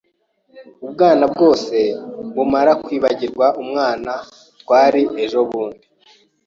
Ubwana 0.85 1.23
bwose 1.33 1.75
bumara 2.35 2.71
kwibagirwa 2.83 3.45
umwana 3.63 4.11
twari 4.61 5.01
ejobundi. 5.23 5.85